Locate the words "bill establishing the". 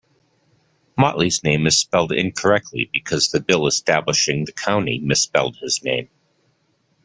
3.39-4.51